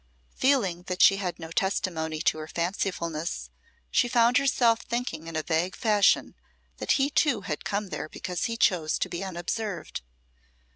[0.33, 3.51] Feeling that she had no testimony to her fancifulness,
[3.91, 6.33] she found herself thinking in a vague fashion
[6.77, 10.01] that he, too, had come there because he chose to be unobserved.